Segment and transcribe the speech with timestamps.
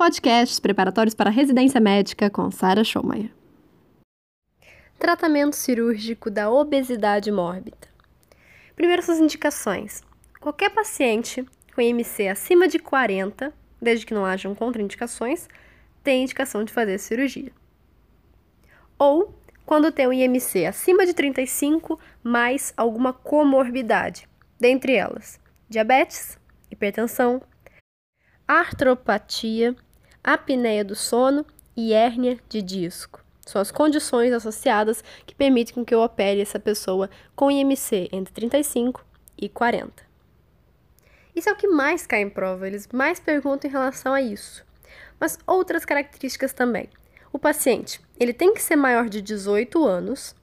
[0.00, 3.30] Podcasts preparatórios para residência médica com Sara Schomayer.
[4.98, 7.86] Tratamento cirúrgico da obesidade mórbida.
[8.74, 10.02] Primeiro, suas indicações.
[10.40, 11.44] Qualquer paciente
[11.74, 15.46] com IMC acima de 40, desde que não hajam contraindicações,
[16.02, 17.52] tem indicação de fazer cirurgia.
[18.98, 19.34] Ou
[19.66, 24.26] quando tem o IMC acima de 35, mais alguma comorbidade,
[24.58, 25.38] dentre elas
[25.68, 26.38] diabetes,
[26.70, 27.42] hipertensão,
[28.48, 29.76] artropatia,
[30.34, 31.44] apneia do sono
[31.76, 33.24] e hérnia de disco.
[33.44, 39.04] São as condições associadas que permitem que eu opere essa pessoa com IMC entre 35
[39.36, 40.04] e 40.
[41.34, 44.64] Isso é o que mais cai em prova, eles mais perguntam em relação a isso.
[45.18, 46.88] Mas outras características também.
[47.32, 50.34] O paciente, ele tem que ser maior de 18 anos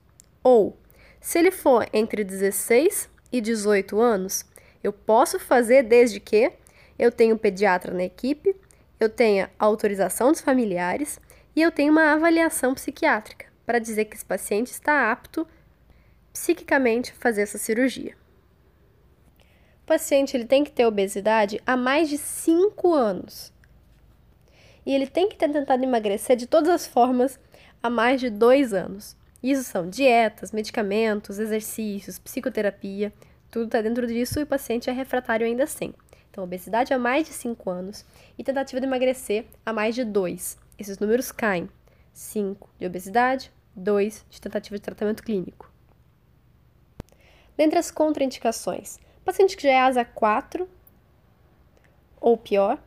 [0.43, 0.77] ou
[1.19, 4.45] se ele for entre 16 e 18 anos,
[4.83, 6.51] eu posso fazer desde que
[6.97, 8.55] eu tenha um pediatra na equipe,
[8.99, 11.19] eu tenha autorização dos familiares
[11.55, 15.47] e eu tenha uma avaliação psiquiátrica para dizer que esse paciente está apto
[16.31, 18.15] psiquicamente a fazer essa cirurgia.
[19.83, 23.53] O paciente ele tem que ter obesidade há mais de 5 anos.
[24.85, 27.39] E ele tem que ter tentado emagrecer de todas as formas
[27.81, 29.17] há mais de 2 anos.
[29.41, 33.13] Isso são dietas, medicamentos, exercícios, psicoterapia,
[33.49, 35.93] tudo está dentro disso e o paciente é refratário ainda assim.
[36.37, 38.05] Então, obesidade há mais de 5 anos
[38.37, 40.55] e tentativa de emagrecer há mais de 2.
[40.77, 41.67] Esses números caem.
[42.13, 45.73] 5 de obesidade, 2 de tentativa de tratamento clínico.
[47.57, 50.69] Dentre as contraindicações, paciente que já é asa 4
[52.21, 52.77] ou pior,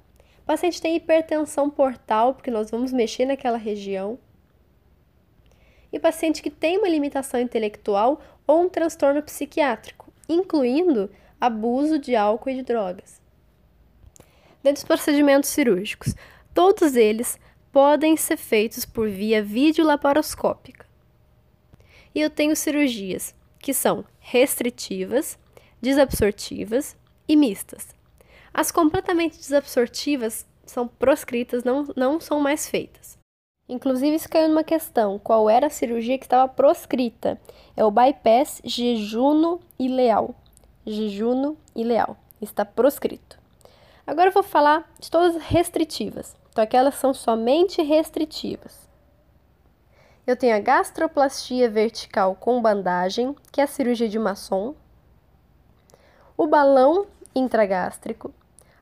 [0.46, 4.16] paciente tem hipertensão portal, porque nós vamos mexer naquela região,
[5.92, 12.50] e paciente que tem uma limitação intelectual ou um transtorno psiquiátrico, incluindo abuso de álcool
[12.50, 13.20] e de drogas
[14.62, 16.14] dentre os procedimentos cirúrgicos.
[16.52, 17.38] Todos eles
[17.72, 20.86] podem ser feitos por via videolaparoscópica.
[22.14, 25.38] E eu tenho cirurgias que são restritivas,
[25.80, 26.96] desabsortivas
[27.28, 27.88] e mistas.
[28.52, 33.18] As completamente desabsortivas são proscritas, não, não são mais feitas.
[33.68, 37.40] Inclusive, isso caiu numa questão: qual era a cirurgia que estava proscrita?
[37.76, 40.34] É o bypass jejuno ileal.
[40.84, 42.16] Jejuno ileal.
[42.42, 43.39] Está proscrito.
[44.10, 46.36] Agora eu vou falar de todas as restritivas.
[46.50, 48.88] Então, aquelas são somente restritivas.
[50.26, 54.74] Eu tenho a gastroplastia vertical com bandagem, que é a cirurgia de maçom,
[56.36, 57.06] o balão
[57.36, 58.34] intragástrico,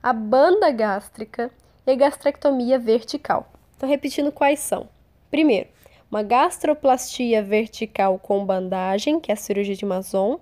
[0.03, 1.51] a banda gástrica
[1.87, 3.53] e gastrectomia vertical.
[3.77, 4.89] Então, repetindo quais são.
[5.31, 5.69] Primeiro,
[6.11, 10.41] uma gastroplastia vertical com bandagem, que é a cirurgia de maçom.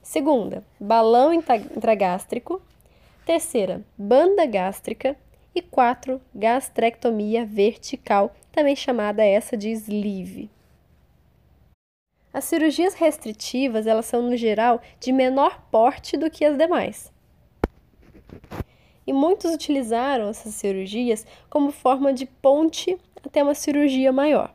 [0.00, 2.62] Segunda, balão intragástrico.
[3.26, 5.16] Terceira, banda gástrica.
[5.52, 10.50] E quatro, gastrectomia vertical, também chamada essa de sleeve.
[12.32, 17.10] As cirurgias restritivas, elas são no geral de menor porte do que as demais.
[19.06, 24.54] E muitos utilizaram essas cirurgias como forma de ponte até uma cirurgia maior.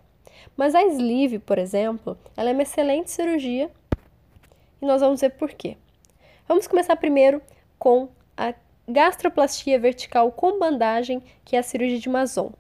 [0.56, 3.70] Mas a sleeve, por exemplo, ela é uma excelente cirurgia
[4.82, 5.76] e nós vamos ver por quê.
[6.48, 7.42] Vamos começar primeiro
[7.78, 8.08] com
[8.50, 8.54] a
[8.88, 12.52] gastroplastia vertical com bandagem, que é a cirurgia de Mazon.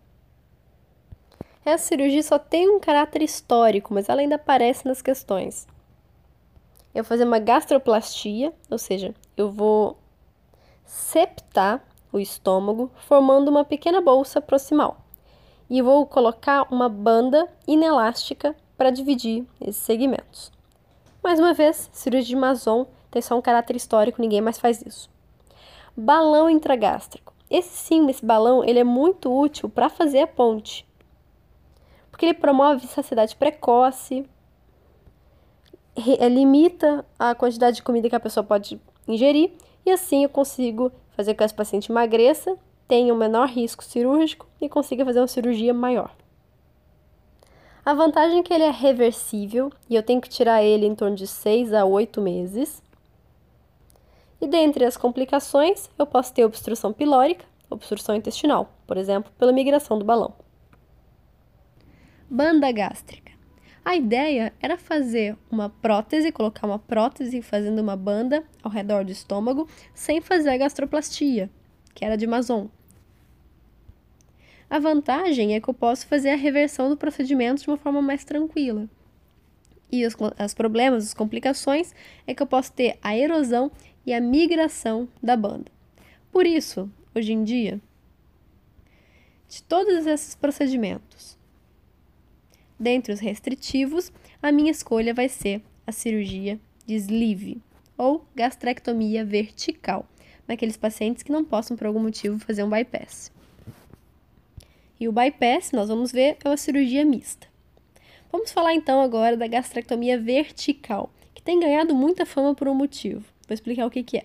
[1.63, 5.67] Essa cirurgia só tem um caráter histórico, mas ela ainda aparece nas questões.
[6.93, 9.97] Eu vou fazer uma gastroplastia, ou seja, eu vou
[10.85, 14.97] septar o estômago, formando uma pequena bolsa proximal.
[15.69, 20.51] E vou colocar uma banda inelástica para dividir esses segmentos.
[21.23, 25.09] Mais uma vez, cirurgia de Mazon tem só um caráter histórico, ninguém mais faz isso.
[25.95, 27.33] Balão intragástrico.
[27.49, 30.87] Esse sim, esse balão, ele é muito útil para fazer a ponte.
[32.09, 34.25] Porque ele promove saciedade precoce,
[35.95, 39.51] limita a quantidade de comida que a pessoa pode ingerir
[39.85, 42.57] e assim eu consigo fazer com que esse paciente emagreça,
[42.87, 46.11] tenha um menor risco cirúrgico e consiga fazer uma cirurgia maior.
[47.83, 51.15] A vantagem é que ele é reversível e eu tenho que tirar ele em torno
[51.15, 52.81] de 6 a 8 meses.
[54.41, 59.99] E dentre as complicações, eu posso ter obstrução pilórica, obstrução intestinal, por exemplo, pela migração
[59.99, 60.33] do balão.
[62.27, 63.31] Banda gástrica.
[63.85, 69.11] A ideia era fazer uma prótese, colocar uma prótese fazendo uma banda ao redor do
[69.11, 71.49] estômago, sem fazer a gastroplastia,
[71.93, 72.69] que era de Mazon.
[74.69, 78.23] A vantagem é que eu posso fazer a reversão do procedimento de uma forma mais
[78.23, 78.87] tranquila.
[79.91, 81.93] E os, os problemas, as complicações,
[82.25, 83.69] é que eu posso ter a erosão
[84.05, 85.71] e a migração da banda.
[86.31, 87.79] Por isso, hoje em dia,
[89.47, 91.37] de todos esses procedimentos.
[92.79, 94.11] Dentre os restritivos,
[94.41, 97.61] a minha escolha vai ser a cirurgia de sleeve
[97.97, 100.07] ou gastrectomia vertical,
[100.47, 103.31] naqueles pacientes que não possam por algum motivo fazer um bypass.
[104.99, 107.47] E o bypass, nós vamos ver, é uma cirurgia mista.
[108.31, 113.25] Vamos falar então agora da gastrectomia vertical, que tem ganhado muita fama por um motivo.
[113.47, 114.23] Vou explicar o que, que é.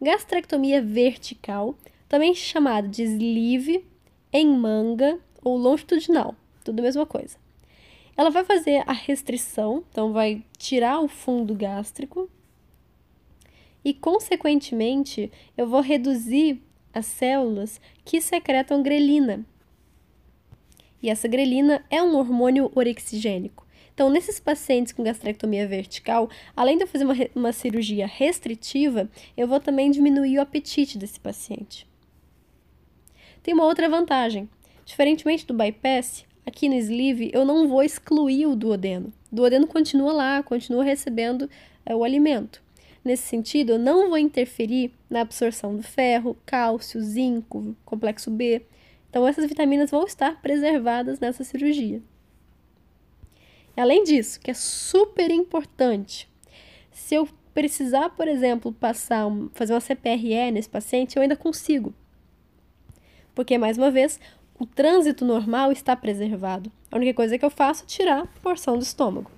[0.00, 1.74] Gastrectomia vertical,
[2.08, 3.84] também chamada de sleeve,
[4.32, 6.34] em manga ou longitudinal,
[6.64, 7.38] tudo a mesma coisa.
[8.16, 12.30] Ela vai fazer a restrição, então vai tirar o fundo gástrico
[13.84, 16.62] e, consequentemente, eu vou reduzir
[16.92, 19.44] as células que secretam grelina.
[21.02, 23.65] E essa grelina é um hormônio orexigênico.
[23.96, 29.48] Então, nesses pacientes com gastrectomia vertical, além de eu fazer uma, uma cirurgia restritiva, eu
[29.48, 31.88] vou também diminuir o apetite desse paciente.
[33.42, 34.50] Tem uma outra vantagem.
[34.84, 39.10] Diferentemente do bypass, aqui no sleeve eu não vou excluir o duodeno.
[39.32, 41.48] O duodeno continua lá, continua recebendo
[41.86, 42.62] é, o alimento.
[43.02, 48.60] Nesse sentido, eu não vou interferir na absorção do ferro, cálcio, zinco, complexo B.
[49.08, 52.02] Então, essas vitaminas vão estar preservadas nessa cirurgia.
[53.76, 56.28] Além disso, que é super importante,
[56.90, 61.94] se eu precisar, por exemplo, passar fazer uma CPRE nesse paciente, eu ainda consigo.
[63.34, 64.18] Porque, mais uma vez,
[64.58, 66.72] o trânsito normal está preservado.
[66.90, 69.30] A única coisa que eu faço é tirar a porção do estômago.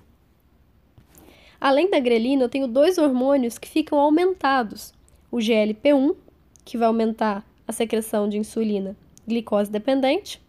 [1.59, 4.93] Além da grelina, eu tenho dois hormônios que ficam aumentados.
[5.29, 6.15] O GLP-1,
[6.63, 8.95] que vai aumentar a secreção de insulina
[9.27, 10.41] glicose dependente,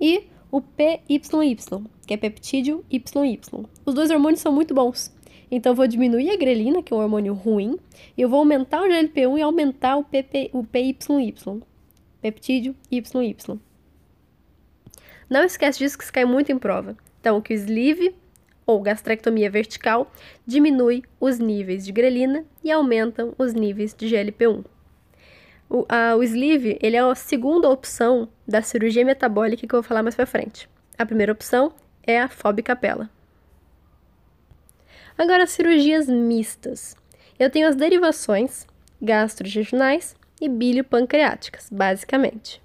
[0.00, 1.56] e o PYY,
[2.06, 3.40] que é peptídeo YY.
[3.84, 5.14] Os dois hormônios são muito bons.
[5.50, 7.76] Então, eu vou diminuir a grelina, que é um hormônio ruim,
[8.16, 11.62] e eu vou aumentar o GLP-1 e aumentar o, PP, o PYY,
[12.20, 13.36] peptídeo YY.
[15.28, 16.96] Não esquece disso que isso cai muito em prova.
[17.20, 18.14] Então, que o sleeve
[18.66, 20.10] ou gastrectomia vertical
[20.46, 24.64] diminui os níveis de grelina e aumentam os níveis de GLP-1.
[25.70, 29.88] O, a, o sleeve ele é a segunda opção da cirurgia metabólica que eu vou
[29.88, 30.68] falar mais para frente.
[30.98, 31.72] A primeira opção
[32.02, 33.08] é a FOB capela.
[35.16, 36.96] Agora, as cirurgias mistas.
[37.38, 38.66] Eu tenho as derivações
[39.00, 42.60] gastrojejunais e biliopancreáticas, basicamente.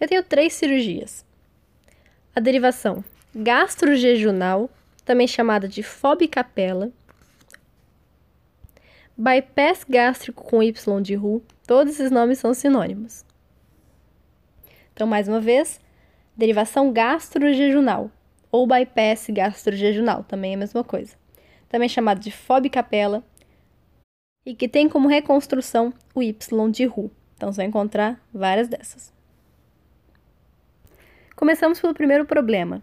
[0.00, 1.26] Eu tenho três cirurgias.
[2.34, 3.04] A derivação
[3.34, 4.70] gastrojejunal,
[5.04, 6.90] também chamada de FOB capela,
[9.18, 13.24] bypass gástrico com Y de Ru, todos esses nomes são sinônimos.
[14.94, 15.80] Então, mais uma vez,
[16.36, 18.12] derivação gastrojejunal
[18.52, 21.16] ou bypass gastrojejunal, também é a mesma coisa.
[21.68, 23.24] Também chamado de FOB capela
[24.46, 27.10] e que tem como reconstrução o Y de Ru.
[27.36, 29.12] Então, você vai encontrar várias dessas.
[31.34, 32.82] Começamos pelo primeiro problema.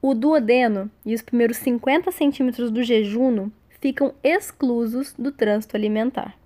[0.00, 6.38] O duodeno e os primeiros 50 centímetros do jejuno ficam exclusos do trânsito alimentar.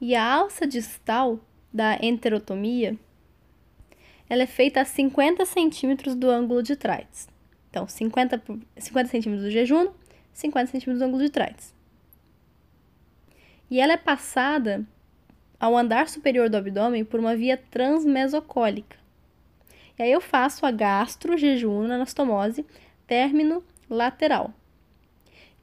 [0.00, 1.40] E a alça distal
[1.72, 2.98] da enterotomia
[4.28, 7.28] ela é feita a 50 centímetros do ângulo de trás.
[7.70, 8.42] Então, 50,
[8.78, 9.88] 50 centímetros do jejum,
[10.32, 11.74] 50 centímetros do ângulo de trás.
[13.70, 14.84] E ela é passada
[15.58, 18.96] ao andar superior do abdômen por uma via transmesocólica.
[19.98, 22.66] E aí eu faço a gastro jejum anastomose
[23.06, 24.52] término lateral.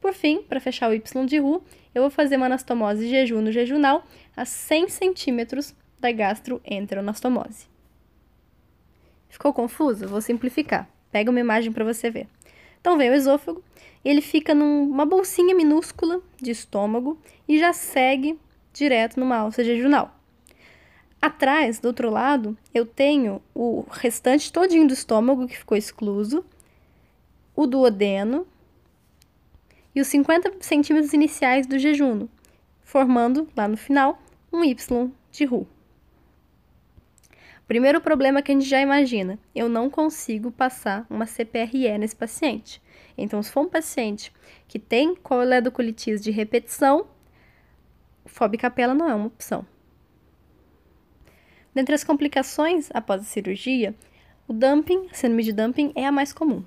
[0.02, 4.04] Por fim, para fechar o Y de Ru, eu vou fazer uma anastomose jejuno jejunal
[4.36, 7.68] a 100 centímetros da gastroenteroanastomose.
[9.30, 10.08] Ficou confuso?
[10.08, 10.90] Vou simplificar.
[11.12, 12.28] Pega uma imagem para você ver.
[12.82, 13.64] Então vem o esôfago,
[14.04, 18.40] ele fica numa bolsinha minúscula de estômago e já segue
[18.74, 20.18] direto numa alça jejunal.
[21.22, 26.44] Atrás, do outro lado, eu tenho o restante todinho do estômago que ficou excluso,
[27.56, 28.48] o duodeno,
[29.94, 32.30] e os 50 centímetros iniciais do jejuno,
[32.82, 34.22] formando, lá no final,
[34.52, 35.68] um Y de Ru.
[37.68, 42.82] Primeiro problema que a gente já imagina, eu não consigo passar uma CPRE nesse paciente.
[43.18, 44.34] Então, se for um paciente
[44.68, 47.08] que tem coledocolitis de repetição,
[48.26, 49.66] fobicapela não é uma opção.
[51.74, 53.96] Dentre as complicações após a cirurgia,
[54.48, 56.66] o dumping, síndrome de dumping, é a mais comum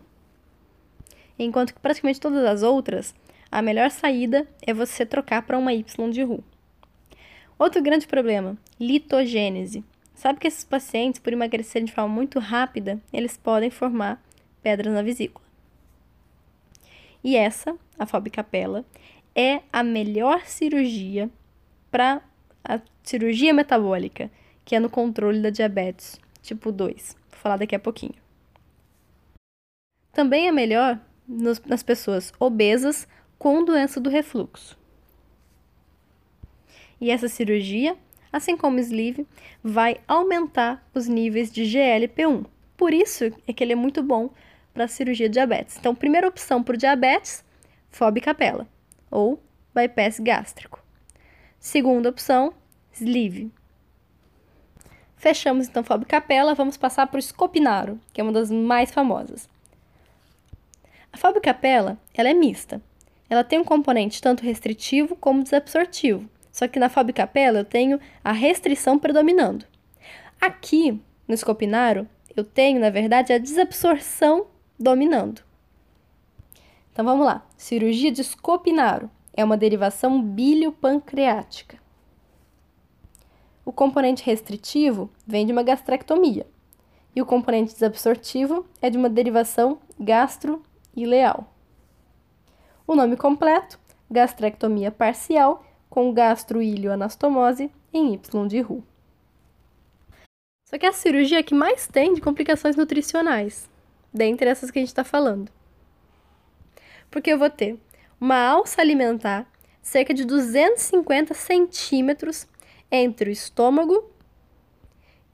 [1.39, 3.15] enquanto que praticamente todas as outras,
[3.51, 6.43] a melhor saída é você trocar para uma Y de Ru.
[7.59, 9.85] Outro grande problema, litogênese.
[10.15, 14.23] Sabe que esses pacientes, por emagrecerem de forma muito rápida, eles podem formar
[14.63, 15.45] pedras na vesícula.
[17.23, 18.85] E essa, a fobicapela,
[19.35, 21.31] é a melhor cirurgia
[21.91, 22.23] para
[22.65, 24.31] a cirurgia metabólica,
[24.65, 27.17] que é no controle da diabetes tipo 2.
[27.31, 28.15] Vou falar daqui a pouquinho.
[30.13, 33.07] Também é melhor nos, nas pessoas obesas
[33.39, 34.79] com doença do refluxo.
[37.01, 37.97] E essa cirurgia,
[38.33, 39.27] assim como o sleeve,
[39.63, 42.47] vai aumentar os níveis de GLP-1.
[42.77, 44.31] Por isso é que ele é muito bom
[44.73, 45.77] para cirurgia de diabetes.
[45.79, 47.45] Então, primeira opção o diabetes,
[47.91, 48.67] FOB capela
[49.11, 49.41] ou
[49.75, 50.83] bypass gástrico.
[51.59, 52.53] Segunda opção,
[52.93, 53.51] sleeve.
[55.17, 59.49] Fechamos então FOB capela, vamos passar para o Scopinaro, que é uma das mais famosas.
[61.15, 62.83] A FOB capela, ela é mista.
[63.31, 66.29] Ela tem um componente tanto restritivo como desabsortivo.
[66.51, 69.65] Só que na FOB capela eu tenho a restrição predominando.
[70.41, 75.43] Aqui, no Scopinaro, eu tenho, na verdade, a desabsorção dominando.
[76.93, 77.47] Então vamos lá.
[77.57, 81.79] Cirurgia de Scopinaro é uma derivação biliopancreática.
[83.65, 86.45] O componente restritivo vem de uma gastrectomia
[87.15, 89.79] e o componente desabsortivo é de uma derivação
[90.95, 91.53] gastroileal.
[92.87, 93.79] O nome completo:
[94.11, 98.83] gastrectomia parcial com gastroilioanastomose em Y de Roux.
[100.69, 103.69] Só que é a cirurgia que mais tem de complicações nutricionais,
[104.13, 105.51] dentre essas que a gente está falando.
[107.11, 107.79] Porque eu vou ter
[108.21, 109.47] uma alça alimentar
[109.83, 112.49] cerca de 250 centímetros
[112.91, 114.11] entre o estômago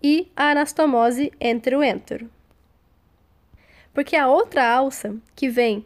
[0.02, 2.28] e a anastomose entre o entero.
[3.92, 5.84] Porque a outra alça, que vem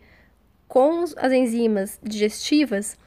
[0.68, 2.98] com as enzimas digestivas,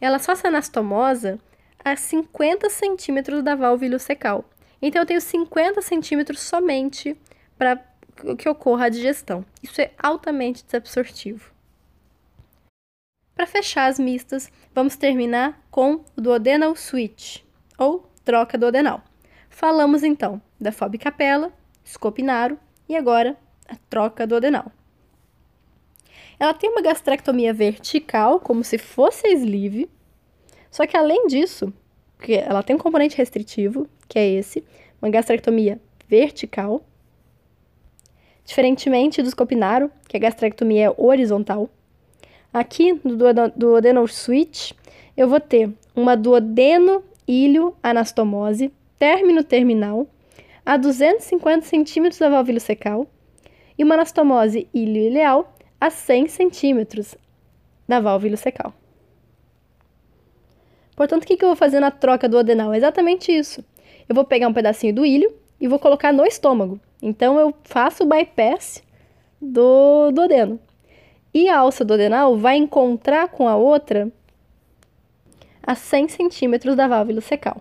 [0.00, 1.38] ela só se anastomosa
[1.84, 4.44] a 50 centímetros da válvula ileocecal.
[4.80, 7.16] Então, eu tenho 50 centímetros somente
[7.56, 7.82] para
[8.38, 9.44] que ocorra a digestão.
[9.62, 11.52] Isso é altamente desabsortivo.
[13.34, 17.42] Para fechar as mistas, vamos terminar com o duodenal switch
[17.76, 19.02] ou troca do adenal.
[19.50, 21.52] Falamos então da FOB capela,
[21.84, 23.36] Scopinaro e agora
[23.68, 24.70] a troca do adenal.
[26.38, 29.88] Ela tem uma gastrectomia vertical, como se fosse a sleeve,
[30.70, 31.72] só que além disso,
[32.16, 34.64] porque ela tem um componente restritivo, que é esse,
[35.00, 36.82] uma gastrectomia vertical,
[38.44, 41.70] diferentemente do Scopinaro, que a gastrectomia é horizontal.
[42.52, 43.16] Aqui no
[43.56, 44.72] duodenal switch,
[45.16, 50.06] eu vou ter uma duodeno ilho anastomose, término terminal,
[50.64, 53.06] a 250 centímetros da válvula secal
[53.78, 57.16] e uma anastomose ilho-ileal a 100 centímetros
[57.86, 58.72] da válvula secal.
[60.96, 62.72] Portanto, o que eu vou fazer na troca do adenal?
[62.72, 63.64] É exatamente isso.
[64.08, 66.78] Eu vou pegar um pedacinho do ilho e vou colocar no estômago.
[67.02, 68.82] Então, eu faço o bypass
[69.40, 70.60] do, do adeno.
[71.32, 74.10] E a alça do adenal vai encontrar com a outra
[75.66, 77.60] a 100 centímetros da válvula secal.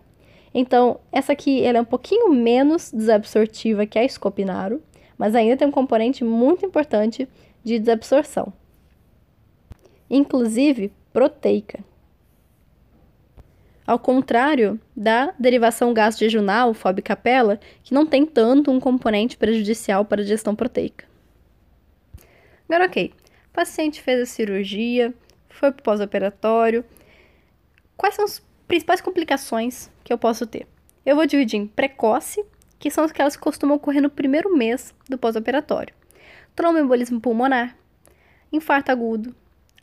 [0.54, 4.82] Então, essa aqui ela é um pouquinho menos desabsortiva que a Scopinaro,
[5.18, 7.28] mas ainda tem um componente muito importante
[7.64, 8.52] de desabsorção,
[10.10, 11.80] inclusive proteica.
[13.86, 20.22] Ao contrário da derivação gastrointestinal, FOB capela, que não tem tanto um componente prejudicial para
[20.22, 21.06] a digestão proteica.
[22.68, 23.14] Agora, ok,
[23.50, 25.14] o paciente fez a cirurgia,
[25.50, 26.86] foi para o pós-operatório,
[27.98, 30.68] Quais são as principais complicações que eu posso ter?
[31.06, 32.44] Eu vou dividir em precoce,
[32.84, 35.96] que são aquelas que costumam ocorrer no primeiro mês do pós-operatório.
[36.54, 37.78] Tromboembolismo pulmonar,
[38.52, 39.34] infarto agudo,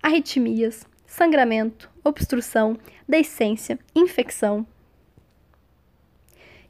[0.02, 2.76] arritmias, sangramento, obstrução,
[3.08, 4.66] deiscência, infecção.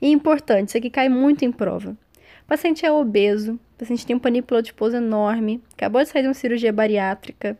[0.00, 1.98] E importante, isso aqui cai muito em prova.
[2.44, 6.28] O paciente é obeso, o paciente tem um panículo adiposo enorme, acabou de sair de
[6.28, 7.58] uma cirurgia bariátrica.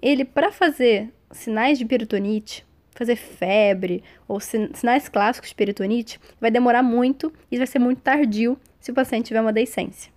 [0.00, 2.64] Ele, para fazer sinais de peritonite,
[2.96, 8.58] fazer febre ou sinais clássicos de peritonite, vai demorar muito e vai ser muito tardio
[8.80, 10.10] se o paciente tiver uma deiscência.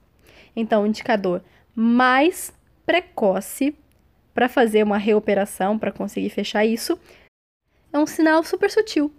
[0.55, 1.43] Então, o indicador
[1.75, 2.53] mais
[2.86, 3.75] precoce
[4.33, 6.98] para fazer uma reoperação, para conseguir fechar isso,
[7.91, 9.13] é um sinal super sutil.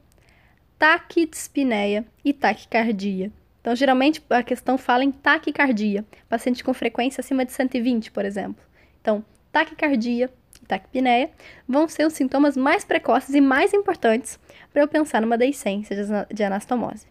[0.79, 3.31] Taquidyspneia e taquicardia.
[3.61, 6.05] Então, geralmente, a questão fala em taquicardia.
[6.29, 8.65] Paciente com frequência acima de 120, por exemplo.
[9.01, 10.31] Então, taquicardia,
[10.71, 11.31] taquipneia
[11.69, 14.39] vão ser os sintomas mais precoces e mais importantes
[14.73, 15.97] para eu pensar numa deiscência
[16.33, 17.07] de anastomose.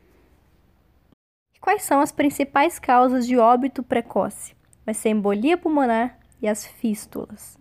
[1.60, 4.56] Quais são as principais causas de óbito precoce?
[4.86, 7.60] Vai ser a embolia pulmonar e as fístulas.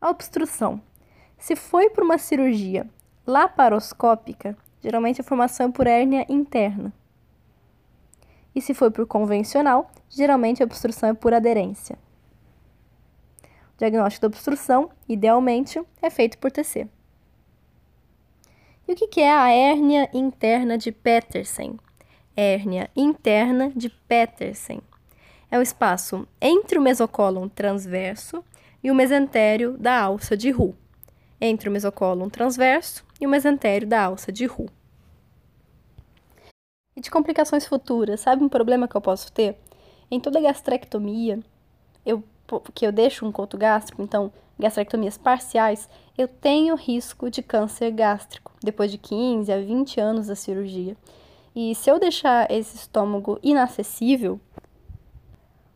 [0.00, 0.80] A obstrução.
[1.36, 2.88] Se foi por uma cirurgia
[3.26, 6.92] laparoscópica, geralmente a formação é por hérnia interna.
[8.54, 11.98] E se foi por convencional, geralmente a obstrução é por aderência
[13.78, 16.86] diagnóstico da obstrução, idealmente, é feito por TC.
[18.86, 21.78] E o que é a hérnia interna de Petersen?
[22.38, 24.80] hérnia interna de Petersen.
[25.50, 28.44] É o espaço entre o mesocólon transverso
[28.80, 30.72] e o mesentério da alça de Ru.
[31.40, 34.66] Entre o mesocólon transverso e o mesentério da alça de Ru.
[36.94, 39.58] E de complicações futuras, sabe um problema que eu posso ter?
[40.08, 41.40] Em toda gastrectomia,
[42.06, 42.22] eu,
[42.74, 48.52] que eu deixo um coto gástrico, então gastrectomias parciais, eu tenho risco de câncer gástrico
[48.62, 50.96] depois de 15 a 20 anos da cirurgia.
[51.54, 54.40] E se eu deixar esse estômago inacessível,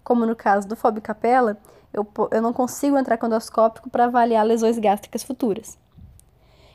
[0.02, 1.56] como no caso do fobicapela,
[1.92, 5.78] eu, eu não consigo entrar com endoscópico para avaliar lesões gástricas futuras.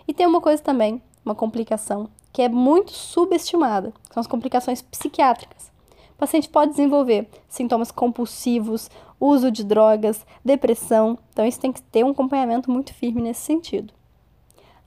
[0.07, 5.71] E tem uma coisa também, uma complicação, que é muito subestimada, são as complicações psiquiátricas.
[6.17, 12.03] O paciente pode desenvolver sintomas compulsivos, uso de drogas, depressão, então isso tem que ter
[12.03, 13.93] um acompanhamento muito firme nesse sentido.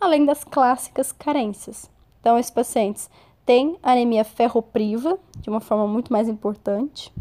[0.01, 1.89] Além das clássicas carências.
[2.21, 3.09] Então, esses pacientes
[3.47, 7.13] têm anemia ferropriva, de uma forma muito mais importante.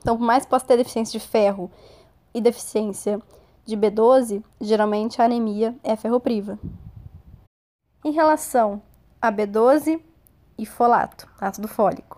[0.00, 1.70] Então, por mais que possa ter deficiência de ferro
[2.32, 3.20] e deficiência
[3.66, 6.58] de B12, geralmente a anemia é ferropriva.
[8.02, 8.80] Em relação
[9.20, 10.00] a B12
[10.56, 12.15] e folato, ácido fólico,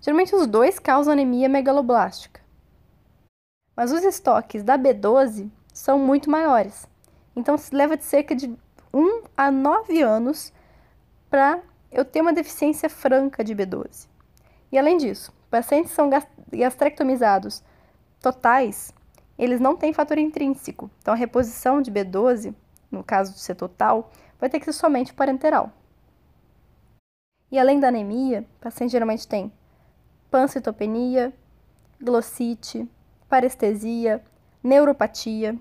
[0.00, 2.40] geralmente os dois causam anemia megaloblástica.
[3.76, 6.88] Mas os estoques da B12 são muito maiores.
[7.36, 8.52] Então, leva de cerca de
[8.92, 10.52] 1 a 9 anos
[11.30, 14.08] para eu ter uma deficiência franca de B12.
[14.72, 16.10] E além disso, pacientes são
[16.50, 17.62] gastrectomizados
[18.20, 18.92] totais,
[19.38, 20.90] eles não têm fator intrínseco.
[21.00, 22.54] Então, a reposição de B12,
[22.90, 25.72] no caso de ser total, vai ter que ser somente parenteral.
[27.50, 29.52] E além da anemia, o paciente geralmente tem
[30.30, 31.32] pancitopenia,
[32.00, 32.88] glossite,
[33.28, 34.22] parestesia,
[34.62, 35.58] neuropatia.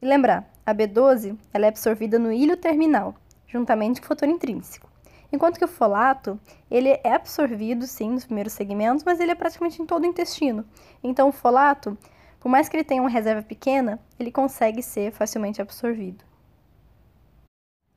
[0.00, 3.14] E lembrar, a B12 ela é absorvida no ilho terminal,
[3.46, 4.90] juntamente com o fator intrínseco.
[5.32, 6.38] Enquanto que o folato,
[6.70, 10.64] ele é absorvido sim nos primeiros segmentos, mas ele é praticamente em todo o intestino.
[11.02, 11.96] Então o folato,
[12.40, 16.24] por mais que ele tenha uma reserva pequena, ele consegue ser facilmente absorvido.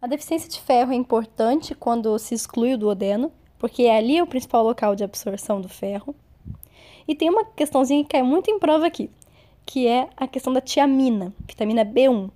[0.01, 4.27] A deficiência de ferro é importante quando se exclui o duodeno, porque ali é o
[4.27, 6.15] principal local de absorção do ferro.
[7.07, 9.11] E tem uma questãozinha que cai muito em prova aqui,
[9.65, 12.31] que é a questão da tiamina, vitamina B1.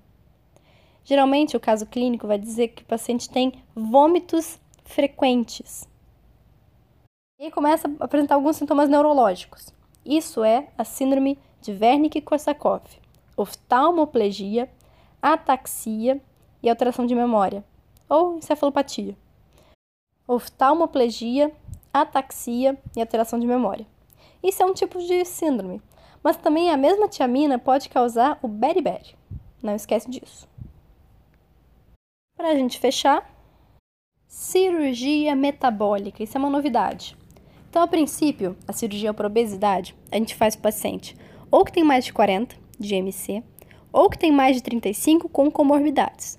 [1.05, 5.87] Geralmente, o caso clínico vai dizer que o paciente tem vômitos frequentes.
[7.39, 9.73] E começa a apresentar alguns sintomas neurológicos.
[10.05, 12.99] Isso é a síndrome de Wernicke-Korsakoff,
[13.37, 14.69] oftalmoplegia,
[15.21, 16.21] ataxia
[16.61, 17.63] e alteração de memória,
[18.09, 19.15] ou encefalopatia.
[20.27, 21.51] Oftalmoplegia,
[21.93, 23.85] ataxia e alteração de memória.
[24.41, 25.81] Isso é um tipo de síndrome,
[26.23, 29.15] mas também a mesma tiamina pode causar o beriberi.
[29.61, 30.47] Não esquece disso.
[32.35, 33.29] Para a gente fechar,
[34.27, 36.23] cirurgia metabólica.
[36.23, 37.15] Isso é uma novidade.
[37.69, 41.15] Então, a princípio, a cirurgia por obesidade, a gente faz o paciente
[41.53, 43.43] ou que tem mais de 40 de MC,
[43.91, 46.35] ou que tem mais de 35 com comorbidades.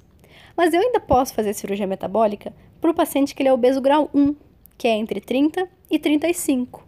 [0.57, 2.53] Mas eu ainda posso fazer cirurgia metabólica
[2.85, 4.37] para o paciente que ele é obeso grau 1,
[4.77, 6.87] que é entre 30 e 35,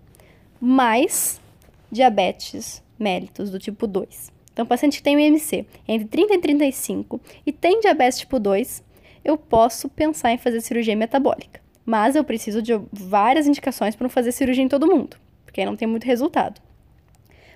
[0.61, 1.41] mais
[1.91, 4.31] diabetes mellitus do tipo 2.
[4.53, 8.39] Então, o paciente que tem o IMC entre 30 e 35 e tem diabetes tipo
[8.39, 8.85] 2,
[9.25, 11.63] eu posso pensar em fazer cirurgia metabólica.
[11.83, 15.77] Mas eu preciso de várias indicações para não fazer cirurgia em todo mundo, porque não
[15.77, 16.61] tem muito resultado.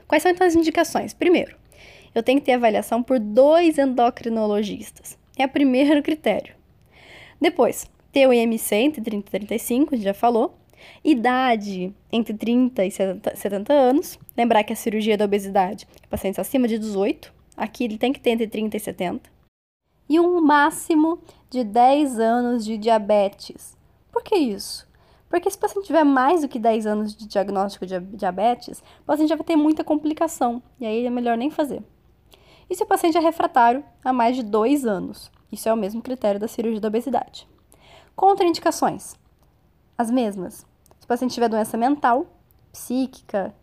[0.09, 1.12] Quais são então as indicações?
[1.12, 1.55] Primeiro,
[2.14, 5.18] eu tenho que ter avaliação por dois endocrinologistas.
[5.37, 6.55] É o primeiro critério.
[7.38, 10.57] Depois, ter o IMC entre 30 e 35, a gente já falou.
[11.05, 14.18] Idade entre 30 e 70, 70 anos.
[14.37, 17.33] Lembrar que a cirurgia da obesidade é pacientes acima de 18.
[17.57, 19.31] Aqui ele tem que ter entre 30 e 70.
[20.09, 23.77] E um máximo de 10 anos de diabetes.
[24.11, 24.88] Por que isso?
[25.29, 29.05] Porque se o paciente tiver mais do que 10 anos de diagnóstico de diabetes, o
[29.05, 30.62] paciente já vai ter muita complicação.
[30.81, 31.83] E aí é melhor nem fazer
[32.70, 35.31] e se o paciente é refratário há mais de dois anos.
[35.51, 37.49] Isso é o mesmo critério da cirurgia da obesidade.
[38.14, 39.14] Contraindicações:
[39.96, 40.66] as mesmas.
[40.99, 42.27] Se o paciente tiver doença mental,
[42.73, 43.55] psíquica,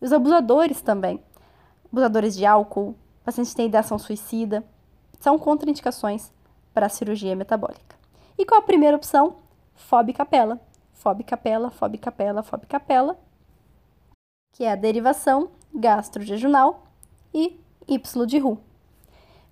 [0.00, 1.22] os abusadores também,
[1.90, 2.94] abusadores de álcool,
[3.24, 4.64] pacientes que têm ideação suicida,
[5.18, 6.32] são contraindicações
[6.72, 7.96] para a cirurgia metabólica.
[8.38, 9.36] E qual a primeira opção?
[9.74, 10.60] FOB capela.
[10.94, 13.18] FOB capela, FOB capela, FOB capela,
[14.52, 16.86] que é a derivação gastrojejunal
[17.32, 18.58] e Y de Ru.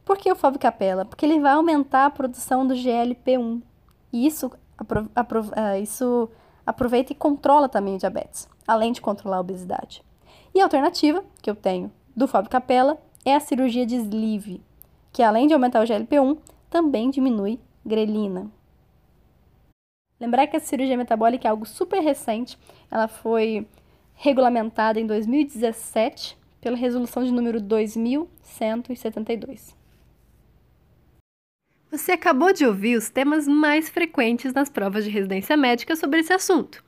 [0.07, 1.05] Por que o FOB capela?
[1.05, 3.61] Porque ele vai aumentar a produção do GLP-1.
[4.12, 6.31] E isso, apro apro uh, isso
[6.64, 10.05] aproveita e controla também o diabetes, além de controlar a obesidade.
[10.55, 14.62] E a alternativa que eu tenho do FOB capela é a cirurgia de sleeve,
[15.12, 16.38] que além de aumentar o GLP-1,
[16.71, 18.49] também diminui grelina.
[20.21, 22.57] Lembrar que a cirurgia metabólica é algo super recente,
[22.88, 23.66] ela foi
[24.14, 29.76] regulamentada em 2017 pela resolução de número 2172.
[31.96, 36.30] Você acabou de ouvir os temas mais frequentes nas provas de residência médica sobre esse
[36.30, 36.85] assunto.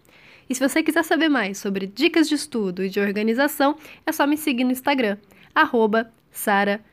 [0.50, 4.26] E se você quiser saber mais sobre dicas de estudo e de organização, é só
[4.26, 5.16] me seguir no Instagram,
[5.54, 6.84] arroba Sara.